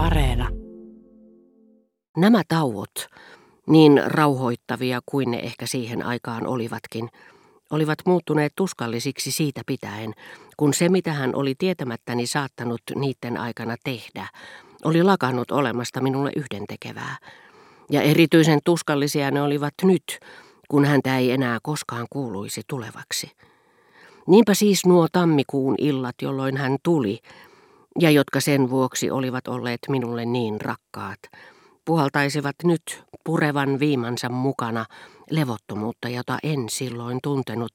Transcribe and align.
Areena. 0.00 0.48
Nämä 2.16 2.42
tauot, 2.48 3.06
niin 3.66 4.02
rauhoittavia 4.06 5.00
kuin 5.06 5.30
ne 5.30 5.38
ehkä 5.38 5.66
siihen 5.66 6.06
aikaan 6.06 6.46
olivatkin, 6.46 7.08
olivat 7.70 7.98
muuttuneet 8.06 8.52
tuskallisiksi 8.56 9.32
siitä 9.32 9.62
pitäen, 9.66 10.12
kun 10.56 10.74
se 10.74 10.88
mitä 10.88 11.12
hän 11.12 11.34
oli 11.34 11.54
tietämättäni 11.58 12.26
saattanut 12.26 12.80
niiden 12.94 13.36
aikana 13.36 13.76
tehdä, 13.84 14.28
oli 14.84 15.02
lakannut 15.02 15.50
olemasta 15.50 16.00
minulle 16.00 16.30
yhdentekevää. 16.36 17.16
Ja 17.90 18.02
erityisen 18.02 18.60
tuskallisia 18.64 19.30
ne 19.30 19.42
olivat 19.42 19.74
nyt, 19.82 20.18
kun 20.68 20.84
häntä 20.84 21.18
ei 21.18 21.30
enää 21.30 21.58
koskaan 21.62 22.06
kuuluisi 22.10 22.62
tulevaksi. 22.68 23.32
Niinpä 24.26 24.54
siis 24.54 24.86
nuo 24.86 25.06
tammikuun 25.12 25.74
illat, 25.78 26.14
jolloin 26.22 26.56
hän 26.56 26.76
tuli, 26.82 27.18
ja 27.98 28.10
jotka 28.10 28.40
sen 28.40 28.70
vuoksi 28.70 29.10
olivat 29.10 29.48
olleet 29.48 29.80
minulle 29.88 30.24
niin 30.24 30.60
rakkaat, 30.60 31.18
puhaltaisivat 31.84 32.56
nyt 32.64 33.04
purevan 33.24 33.80
viimansa 33.80 34.28
mukana 34.28 34.86
levottomuutta, 35.30 36.08
jota 36.08 36.38
en 36.42 36.68
silloin 36.68 37.18
tuntenut, 37.22 37.72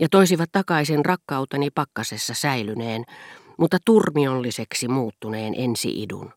ja 0.00 0.08
toisivat 0.10 0.48
takaisin 0.52 1.04
rakkauteni 1.04 1.70
pakkasessa 1.70 2.34
säilyneen, 2.34 3.04
mutta 3.56 3.78
turmiolliseksi 3.84 4.88
muuttuneen 4.88 5.54
ensiidun. 5.56 6.32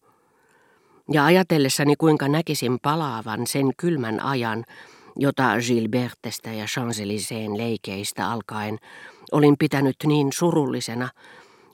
Ja 1.11 1.25
ajatellessani 1.25 1.95
kuinka 1.95 2.27
näkisin 2.27 2.79
palaavan 2.81 3.47
sen 3.47 3.71
kylmän 3.77 4.19
ajan, 4.19 4.65
jota 5.15 5.55
Gilbertestä 5.67 6.53
ja 6.53 6.65
champs 6.65 6.99
leikeistä 7.57 8.31
alkaen 8.31 8.77
olin 9.31 9.55
pitänyt 9.57 9.95
niin 10.05 10.33
surullisena, 10.33 11.09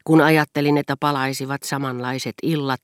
kun 0.05 0.21
ajattelin, 0.21 0.77
että 0.77 0.97
palaisivat 0.99 1.63
samanlaiset 1.63 2.35
illat 2.43 2.81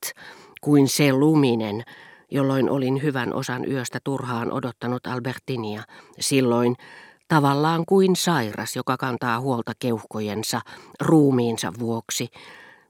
kuin 0.61 0.87
se 0.87 1.13
luminen, 1.13 1.83
jolloin 2.31 2.69
olin 2.69 3.03
hyvän 3.03 3.33
osan 3.33 3.71
yöstä 3.71 3.99
turhaan 4.03 4.51
odottanut 4.51 5.07
Albertinia, 5.07 5.83
silloin 6.19 6.75
tavallaan 7.27 7.83
kuin 7.85 8.15
sairas, 8.15 8.75
joka 8.75 8.97
kantaa 8.97 9.39
huolta 9.39 9.71
keuhkojensa, 9.79 10.61
ruumiinsa 11.01 11.73
vuoksi. 11.79 12.27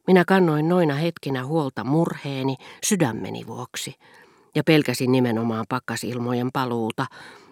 Minä 0.08 0.26
kannoin 0.28 0.70
noina 0.70 0.96
hetkinä 0.96 1.46
huolta 1.46 1.84
murheeni 1.84 2.56
sydämeni 2.84 3.48
vuoksi 3.48 3.96
ja 4.56 4.64
pelkäsin 4.64 5.12
nimenomaan 5.12 5.66
pakkasilmojen 5.70 6.52
paluuta, 6.54 7.06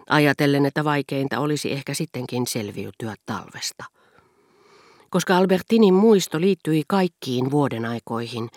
ajatellen, 0.08 0.66
että 0.66 0.84
vaikeinta 0.84 1.38
olisi 1.38 1.72
ehkä 1.72 1.94
sittenkin 1.94 2.46
selviytyä 2.46 3.14
talvesta. 3.26 3.99
Koska 5.10 5.36
Albertinin 5.36 5.94
muisto 5.94 6.40
liittyi 6.40 6.82
kaikkiin 6.88 7.50
vuoden 7.50 7.84
aikoihin, 7.84 8.48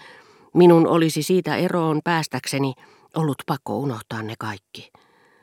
minun 0.53 0.87
olisi 0.87 1.23
siitä 1.23 1.55
eroon 1.55 2.01
päästäkseni 2.03 2.73
ollut 3.15 3.37
pakko 3.45 3.77
unohtaa 3.77 4.23
ne 4.23 4.33
kaikki. 4.39 4.91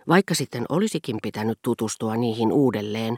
Vaikka 0.08 0.34
sitten 0.34 0.64
olisikin 0.68 1.16
pitänyt 1.22 1.58
tutustua 1.62 2.16
niihin 2.16 2.52
uudelleen, 2.52 3.16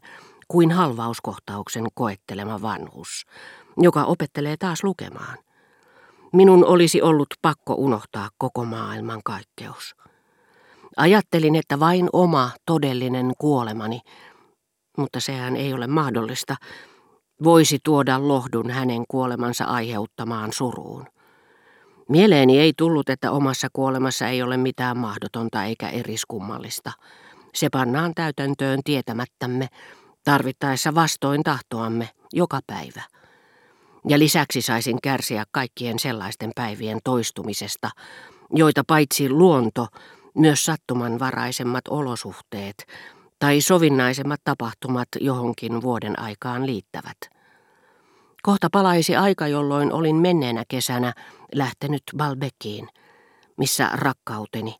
kuin 0.48 0.70
halvauskohtauksen 0.70 1.86
koettelema 1.94 2.62
vanhus, 2.62 3.26
joka 3.76 4.04
opettelee 4.04 4.56
taas 4.56 4.84
lukemaan. 4.84 5.38
Minun 6.32 6.64
olisi 6.64 7.02
ollut 7.02 7.34
pakko 7.42 7.74
unohtaa 7.74 8.28
koko 8.38 8.64
maailman 8.64 9.20
kaikkeus. 9.24 9.94
Ajattelin, 10.96 11.54
että 11.54 11.80
vain 11.80 12.08
oma 12.12 12.50
todellinen 12.66 13.32
kuolemani, 13.38 14.00
mutta 14.98 15.20
sehän 15.20 15.56
ei 15.56 15.74
ole 15.74 15.86
mahdollista, 15.86 16.56
voisi 17.44 17.78
tuoda 17.84 18.28
lohdun 18.28 18.70
hänen 18.70 19.04
kuolemansa 19.08 19.64
aiheuttamaan 19.64 20.52
suruun. 20.52 21.06
Mieleeni 22.08 22.60
ei 22.60 22.72
tullut, 22.78 23.08
että 23.08 23.30
omassa 23.30 23.68
kuolemassa 23.72 24.28
ei 24.28 24.42
ole 24.42 24.56
mitään 24.56 24.96
mahdotonta 24.96 25.64
eikä 25.64 25.88
eriskummallista. 25.88 26.92
Se 27.54 27.68
pannaan 27.70 28.12
täytäntöön 28.14 28.80
tietämättämme, 28.84 29.68
tarvittaessa 30.24 30.94
vastoin 30.94 31.42
tahtoamme, 31.42 32.08
joka 32.32 32.60
päivä. 32.66 33.02
Ja 34.08 34.18
lisäksi 34.18 34.62
saisin 34.62 34.98
kärsiä 35.02 35.44
kaikkien 35.50 35.98
sellaisten 35.98 36.50
päivien 36.54 36.98
toistumisesta, 37.04 37.90
joita 38.50 38.84
paitsi 38.86 39.30
luonto, 39.30 39.86
myös 40.34 40.64
sattumanvaraisemmat 40.64 41.88
olosuhteet 41.88 42.86
tai 43.42 43.60
sovinnaisemmat 43.60 44.40
tapahtumat 44.44 45.08
johonkin 45.20 45.82
vuoden 45.82 46.18
aikaan 46.18 46.66
liittävät. 46.66 47.16
Kohta 48.42 48.68
palaisi 48.72 49.16
aika, 49.16 49.46
jolloin 49.46 49.92
olin 49.92 50.16
menneenä 50.16 50.64
kesänä 50.68 51.12
lähtenyt 51.54 52.02
Balbekiin, 52.16 52.88
missä 53.56 53.90
rakkauteni, 53.92 54.74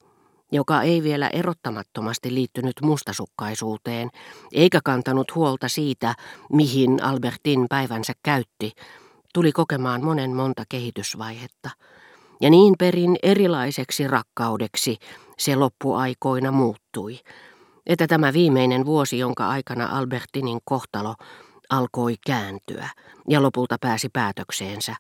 joka 0.53 0.83
ei 0.83 1.03
vielä 1.03 1.29
erottamattomasti 1.29 2.35
liittynyt 2.35 2.73
mustasukkaisuuteen, 2.83 4.11
eikä 4.53 4.81
kantanut 4.85 5.35
huolta 5.35 5.69
siitä, 5.69 6.15
mihin 6.53 7.03
Albertin 7.05 7.67
päivänsä 7.69 8.13
käytti, 8.23 8.73
tuli 9.35 9.53
kokemaan 9.53 10.05
monen 10.05 10.31
monta 10.31 10.65
kehitysvaihetta. 10.69 11.71
Ja 12.41 12.51
niin 12.51 12.75
perin 12.79 13.17
erilaiseksi 13.23 14.09
rakkaudeksi 14.09 14.97
se 15.39 15.57
loppuaikoina 15.57 16.53
muuttui, 16.53 17.21
että 17.87 18.07
tämä 18.07 18.33
viimeinen 18.33 18.87
vuosi, 18.87 19.19
jonka 19.19 19.49
aikana 19.49 19.99
Albertinin 19.99 20.59
kohtalo 20.65 21.15
alkoi 21.71 22.15
kääntyä 22.27 22.89
ja 23.29 23.43
lopulta 23.43 23.77
pääsi 23.81 24.09
päätökseensä, 24.13 24.97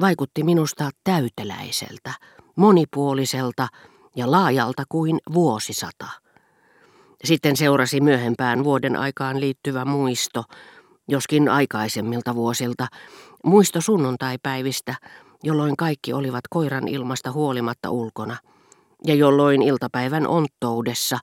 vaikutti 0.00 0.42
minusta 0.42 0.90
täyteläiseltä, 1.04 2.14
monipuoliselta 2.56 3.68
ja 4.16 4.30
laajalta 4.30 4.82
kuin 4.88 5.18
vuosisata. 5.34 6.06
Sitten 7.24 7.56
seurasi 7.56 8.00
myöhempään 8.00 8.64
vuoden 8.64 8.96
aikaan 8.96 9.40
liittyvä 9.40 9.84
muisto, 9.84 10.44
joskin 11.08 11.48
aikaisemmilta 11.48 12.34
vuosilta, 12.34 12.86
muisto 13.44 13.80
sunnuntaipäivistä, 13.80 14.94
jolloin 15.42 15.76
kaikki 15.76 16.12
olivat 16.12 16.44
koiran 16.50 16.88
ilmasta 16.88 17.32
huolimatta 17.32 17.90
ulkona, 17.90 18.36
ja 19.06 19.14
jolloin 19.14 19.62
iltapäivän 19.62 20.26
onttoudessa 20.26 21.18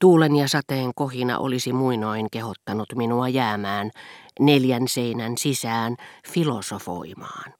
tuulen 0.00 0.36
ja 0.36 0.48
sateen 0.48 0.90
kohina 0.94 1.38
olisi 1.38 1.72
muinoin 1.72 2.26
kehottanut 2.32 2.88
minua 2.94 3.28
jäämään 3.28 3.90
neljän 4.40 4.88
seinän 4.88 5.32
sisään 5.38 5.96
filosofoimaan. 6.28 7.54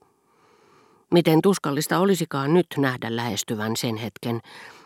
Miten 1.12 1.43
tuskallista 1.43 1.99
olisikaan 1.99 2.55
nyt 2.55 2.67
nähdä 2.78 3.17
lähestyvän 3.17 3.77
sen 3.77 3.97
hetken, 3.97 4.41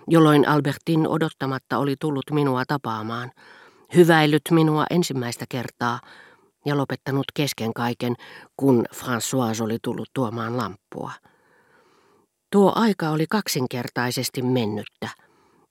jolloin 0.08 0.48
Albertin 0.48 1.08
odottamatta 1.08 1.78
oli 1.78 1.96
tullut 2.00 2.30
minua 2.30 2.64
tapaamaan, 2.68 3.30
hyväillyt 3.94 4.42
minua 4.50 4.84
ensimmäistä 4.90 5.44
kertaa 5.48 6.00
ja 6.64 6.76
lopettanut 6.76 7.24
kesken 7.34 7.74
kaiken, 7.74 8.14
kun 8.56 8.84
François 8.94 9.62
oli 9.64 9.78
tullut 9.82 10.08
tuomaan 10.14 10.56
lamppua. 10.56 11.12
Tuo 12.52 12.72
aika 12.74 13.10
oli 13.10 13.26
kaksinkertaisesti 13.30 14.42
mennyttä. 14.42 15.08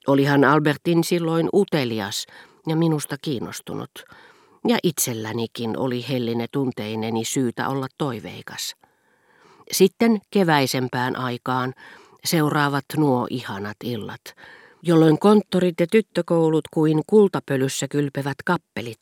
Olihan 0.07 0.44
Albertin 0.44 1.03
silloin 1.03 1.50
utelias 1.53 2.25
ja 2.68 2.75
minusta 2.75 3.16
kiinnostunut, 3.22 3.91
ja 4.68 4.78
itsellänikin 4.84 5.78
oli 5.78 6.06
helline 6.09 6.45
tunteineni 6.51 7.25
syytä 7.25 7.69
olla 7.69 7.88
toiveikas. 7.97 8.75
Sitten 9.72 10.19
keväisempään 10.31 11.16
aikaan 11.16 11.73
seuraavat 12.25 12.85
nuo 12.97 13.28
ihanat 13.29 13.78
illat, 13.84 14.22
jolloin 14.81 15.19
konttorit 15.19 15.79
ja 15.79 15.88
tyttökoulut 15.91 16.67
kuin 16.73 17.01
kultapölyssä 17.07 17.88
kylpevät 17.88 18.38
kappelit 18.46 19.01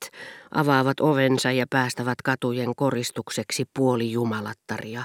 avaavat 0.52 1.00
ovensa 1.00 1.52
ja 1.52 1.66
päästävät 1.70 2.22
katujen 2.24 2.76
koristukseksi 2.76 3.66
puoli 3.74 4.12
jumalattaria, 4.12 5.04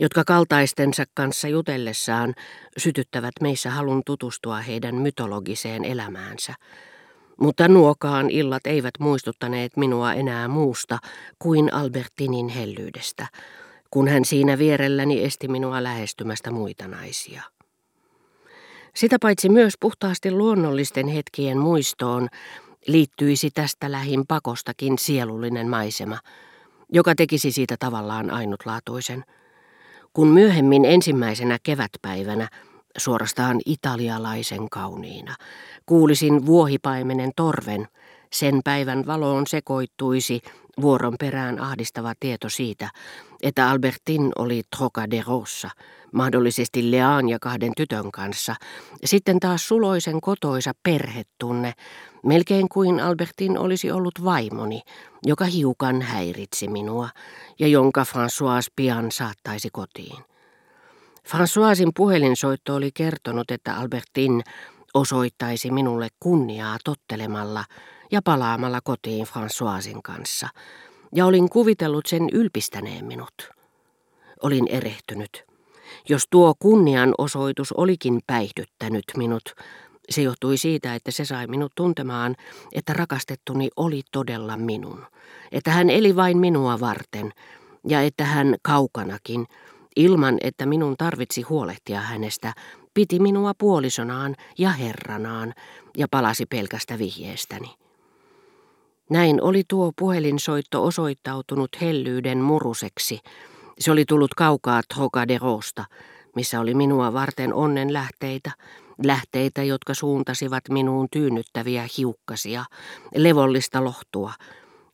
jotka 0.00 0.24
kaltaistensa 0.24 1.04
kanssa 1.14 1.48
jutellessaan 1.48 2.34
sytyttävät 2.76 3.34
meissä 3.40 3.70
halun 3.70 4.02
tutustua 4.06 4.60
heidän 4.60 4.94
mytologiseen 4.94 5.84
elämäänsä. 5.84 6.54
Mutta 7.40 7.68
nuokaan 7.68 8.30
illat 8.30 8.66
eivät 8.66 8.94
muistuttaneet 8.98 9.76
minua 9.76 10.12
enää 10.12 10.48
muusta 10.48 10.98
kuin 11.38 11.74
Albertinin 11.74 12.48
hellyydestä, 12.48 13.26
kun 13.90 14.08
hän 14.08 14.24
siinä 14.24 14.58
vierelläni 14.58 15.24
esti 15.24 15.48
minua 15.48 15.82
lähestymästä 15.82 16.50
muita 16.50 16.88
naisia. 16.88 17.42
Sitä 18.94 19.16
paitsi 19.20 19.48
myös 19.48 19.74
puhtaasti 19.80 20.30
luonnollisten 20.30 21.08
hetkien 21.08 21.58
muistoon 21.58 22.28
liittyisi 22.86 23.50
tästä 23.50 23.92
lähin 23.92 24.26
pakostakin 24.28 24.98
sielullinen 24.98 25.68
maisema, 25.68 26.18
joka 26.92 27.14
tekisi 27.14 27.52
siitä 27.52 27.76
tavallaan 27.78 28.30
ainutlaatuisen. 28.30 29.24
Kun 30.12 30.28
myöhemmin 30.28 30.84
ensimmäisenä 30.84 31.58
kevätpäivänä, 31.62 32.48
suorastaan 32.98 33.60
italialaisen 33.66 34.68
kauniina, 34.70 35.34
kuulisin 35.86 36.46
vuohipaimenen 36.46 37.30
torven, 37.36 37.88
Sen 38.32 38.60
päivän 38.64 39.06
valoon 39.06 39.46
sekoittuisi 39.46 40.40
vuoron 40.80 41.14
perään 41.20 41.60
ahdistava 41.60 42.12
tieto 42.20 42.48
siitä, 42.48 42.90
että 43.42 43.70
Albertin 43.70 44.32
oli 44.38 44.62
Trocaderossa, 44.76 45.70
mahdollisesti 46.12 46.90
Leaan 46.90 47.28
ja 47.28 47.38
kahden 47.38 47.72
tytön 47.76 48.10
kanssa, 48.12 48.54
sitten 49.04 49.40
taas 49.40 49.68
suloisen 49.68 50.20
kotoisa 50.20 50.72
perhetunne, 50.82 51.72
melkein 52.24 52.68
kuin 52.68 53.00
Albertin 53.00 53.58
olisi 53.58 53.90
ollut 53.90 54.24
vaimoni, 54.24 54.82
joka 55.26 55.44
hiukan 55.44 56.02
häiritsi 56.02 56.68
minua 56.68 57.08
ja 57.58 57.66
jonka 57.66 58.02
François 58.02 58.72
pian 58.76 59.12
saattaisi 59.12 59.68
kotiin. 59.72 60.16
Françoisin 61.28 61.90
puhelinsoitto 61.96 62.74
oli 62.74 62.90
kertonut, 62.94 63.50
että 63.50 63.76
Albertin 63.76 64.42
osoittaisi 64.94 65.70
minulle 65.70 66.08
kunniaa 66.20 66.76
tottelemalla 66.84 67.64
ja 68.12 68.22
palaamalla 68.22 68.80
kotiin 68.84 69.26
Françoisin 69.26 70.00
kanssa, 70.04 70.48
ja 71.14 71.26
olin 71.26 71.48
kuvitellut 71.48 72.06
sen 72.06 72.28
ylpistäneen 72.32 73.04
minut. 73.04 73.50
Olin 74.42 74.68
erehtynyt. 74.68 75.44
Jos 76.08 76.22
tuo 76.30 76.54
kunnianosoitus 76.58 77.72
olikin 77.72 78.20
päihdyttänyt 78.26 79.04
minut, 79.16 79.54
se 80.10 80.22
johtui 80.22 80.56
siitä, 80.56 80.94
että 80.94 81.10
se 81.10 81.24
sai 81.24 81.46
minut 81.46 81.72
tuntemaan, 81.74 82.36
että 82.72 82.92
rakastettuni 82.92 83.68
oli 83.76 84.02
todella 84.12 84.56
minun, 84.56 85.06
että 85.52 85.70
hän 85.70 85.90
eli 85.90 86.16
vain 86.16 86.38
minua 86.38 86.80
varten, 86.80 87.32
ja 87.88 88.02
että 88.02 88.24
hän 88.24 88.56
kaukanakin, 88.62 89.46
ilman 89.96 90.38
että 90.40 90.66
minun 90.66 90.94
tarvitsi 90.98 91.42
huolehtia 91.42 92.00
hänestä, 92.00 92.52
piti 92.94 93.18
minua 93.20 93.52
puolisonaan 93.58 94.36
ja 94.58 94.70
herranaan 94.70 95.54
ja 95.96 96.06
palasi 96.10 96.46
pelkästä 96.46 96.98
vihjeestäni. 96.98 97.74
Näin 99.10 99.42
oli 99.42 99.62
tuo 99.68 99.92
puhelinsoitto 99.98 100.84
osoittautunut 100.84 101.70
hellyyden 101.80 102.38
muruseksi. 102.38 103.18
Se 103.78 103.92
oli 103.92 104.04
tullut 104.04 104.34
kaukaa 104.34 104.80
Trocaderosta, 104.94 105.84
missä 106.36 106.60
oli 106.60 106.74
minua 106.74 107.12
varten 107.12 107.54
onnen 107.54 107.92
lähteitä, 107.92 108.50
lähteitä, 109.04 109.62
jotka 109.62 109.94
suuntasivat 109.94 110.64
minuun 110.68 111.08
tyynnyttäviä 111.12 111.86
hiukkasia, 111.98 112.64
levollista 113.14 113.84
lohtua, 113.84 114.32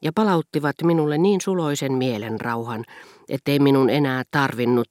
ja 0.03 0.13
palauttivat 0.15 0.77
minulle 0.83 1.19
niin 1.19 1.41
suloisen 1.41 1.93
mielen 1.93 2.41
rauhan, 2.41 2.85
ettei 3.29 3.59
minun 3.59 3.91
enää 3.91 4.23
tarvinnut, 4.31 4.89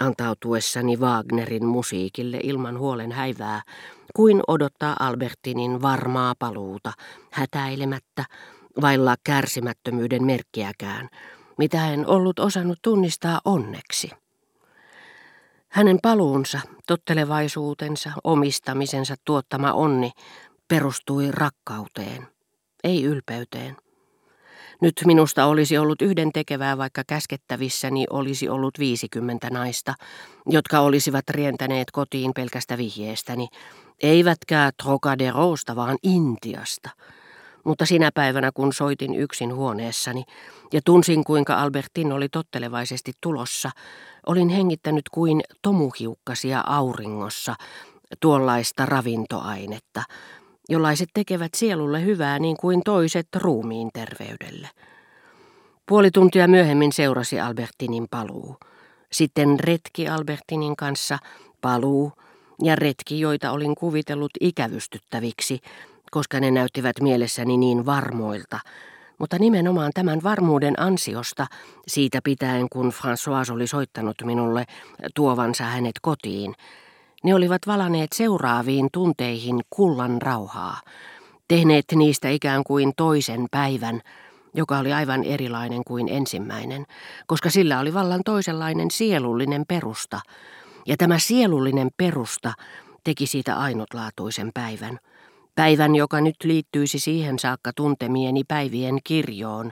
antautuessani 0.00 0.96
Wagnerin 0.96 1.66
musiikille 1.66 2.40
ilman 2.42 2.78
huolen 2.78 3.12
häivää, 3.12 3.62
kuin 4.16 4.40
odottaa 4.48 4.96
Albertinin 5.00 5.82
varmaa 5.82 6.34
paluuta, 6.38 6.92
hätäilemättä, 7.32 8.24
vailla 8.80 9.14
kärsimättömyyden 9.24 10.24
merkkiäkään, 10.24 11.08
mitä 11.58 11.92
en 11.92 12.06
ollut 12.06 12.38
osannut 12.38 12.78
tunnistaa 12.82 13.40
onneksi. 13.44 14.21
Hänen 15.72 15.98
paluunsa, 16.02 16.60
tottelevaisuutensa, 16.86 18.12
omistamisensa 18.24 19.14
tuottama 19.24 19.72
onni 19.72 20.10
perustui 20.68 21.28
rakkauteen, 21.30 22.26
ei 22.84 23.04
ylpeyteen. 23.04 23.76
Nyt 24.80 24.94
minusta 25.04 25.46
olisi 25.46 25.78
ollut 25.78 26.02
yhden 26.02 26.32
tekevää, 26.32 26.78
vaikka 26.78 27.02
käskettävissäni 27.06 28.04
olisi 28.10 28.48
ollut 28.48 28.78
viisikymmentä 28.78 29.50
naista, 29.50 29.94
jotka 30.46 30.80
olisivat 30.80 31.30
rientäneet 31.30 31.90
kotiin 31.90 32.32
pelkästä 32.34 32.78
vihjeestäni, 32.78 33.48
eivätkä 34.02 34.70
Trocaderosta, 34.82 35.76
vaan 35.76 35.98
Intiasta. 36.02 36.90
Mutta 37.64 37.86
sinä 37.86 38.10
päivänä, 38.14 38.50
kun 38.54 38.72
soitin 38.72 39.14
yksin 39.14 39.54
huoneessani 39.54 40.24
ja 40.72 40.80
tunsin, 40.84 41.24
kuinka 41.24 41.54
Albertin 41.54 42.12
oli 42.12 42.28
tottelevaisesti 42.28 43.12
tulossa, 43.20 43.70
olin 44.26 44.48
hengittänyt 44.48 45.08
kuin 45.12 45.40
tomuhiukkasia 45.62 46.64
auringossa, 46.66 47.54
tuollaista 48.20 48.86
ravintoainetta, 48.86 50.02
jollaiset 50.68 51.08
tekevät 51.14 51.54
sielulle 51.54 52.04
hyvää 52.04 52.38
niin 52.38 52.56
kuin 52.56 52.82
toiset 52.84 53.28
ruumiin 53.36 53.90
terveydelle. 53.92 54.68
Puoli 55.86 56.10
tuntia 56.10 56.48
myöhemmin 56.48 56.92
seurasi 56.92 57.40
Albertinin 57.40 58.06
paluu. 58.10 58.56
Sitten 59.12 59.60
retki 59.60 60.08
Albertinin 60.08 60.76
kanssa, 60.76 61.18
paluu 61.60 62.12
ja 62.62 62.76
retki, 62.76 63.20
joita 63.20 63.50
olin 63.50 63.74
kuvitellut 63.74 64.30
ikävystyttäviksi, 64.40 65.60
koska 66.12 66.40
ne 66.40 66.50
näyttivät 66.50 67.00
mielessäni 67.00 67.56
niin 67.56 67.86
varmoilta, 67.86 68.60
mutta 69.18 69.38
nimenomaan 69.38 69.90
tämän 69.94 70.22
varmuuden 70.22 70.80
ansiosta, 70.80 71.46
siitä 71.86 72.20
pitäen 72.24 72.66
kun 72.72 72.92
François 72.92 73.52
oli 73.52 73.66
soittanut 73.66 74.16
minulle 74.24 74.64
tuovansa 75.14 75.64
hänet 75.64 75.94
kotiin, 76.02 76.54
ne 77.24 77.34
olivat 77.34 77.66
valaneet 77.66 78.12
seuraaviin 78.14 78.88
tunteihin 78.92 79.60
kullan 79.70 80.22
rauhaa, 80.22 80.80
tehneet 81.48 81.84
niistä 81.94 82.28
ikään 82.28 82.64
kuin 82.64 82.92
toisen 82.96 83.46
päivän, 83.50 84.00
joka 84.54 84.78
oli 84.78 84.92
aivan 84.92 85.24
erilainen 85.24 85.82
kuin 85.86 86.08
ensimmäinen, 86.08 86.84
koska 87.26 87.50
sillä 87.50 87.78
oli 87.80 87.94
vallan 87.94 88.20
toisenlainen 88.24 88.90
sielullinen 88.90 89.64
perusta, 89.68 90.20
ja 90.86 90.96
tämä 90.96 91.18
sielullinen 91.18 91.88
perusta 91.96 92.52
teki 93.04 93.26
siitä 93.26 93.56
ainutlaatuisen 93.56 94.50
päivän. 94.54 94.98
Päivän, 95.54 95.94
joka 95.94 96.20
nyt 96.20 96.36
liittyisi 96.44 96.98
siihen 96.98 97.38
saakka 97.38 97.70
tuntemieni 97.76 98.44
päivien 98.44 98.98
kirjoon, 99.04 99.70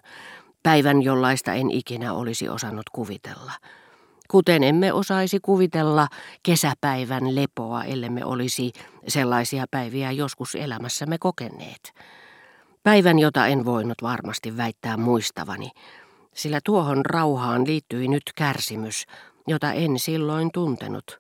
päivän, 0.63 1.03
jollaista 1.03 1.55
en 1.55 1.71
ikinä 1.71 2.13
olisi 2.13 2.49
osannut 2.49 2.91
kuvitella 2.93 3.53
kuten 4.31 4.63
emme 4.63 4.93
osaisi 4.93 5.39
kuvitella 5.43 6.09
kesäpäivän 6.43 7.35
lepoa, 7.35 7.85
ellemme 7.85 8.25
olisi 8.25 8.73
sellaisia 9.09 9.65
päiviä 9.71 10.11
joskus 10.11 10.55
elämässämme 10.55 11.19
kokeneet. 11.19 11.93
Päivän, 12.83 13.19
jota 13.19 13.47
en 13.47 13.65
voinut 13.65 14.03
varmasti 14.03 14.57
väittää 14.57 14.97
muistavani, 14.97 15.71
sillä 16.35 16.61
tuohon 16.65 17.07
rauhaan 17.07 17.67
liittyi 17.67 18.09
nyt 18.09 18.23
kärsimys, 18.35 19.05
jota 19.47 19.73
en 19.73 19.99
silloin 19.99 20.51
tuntenut. 20.53 21.19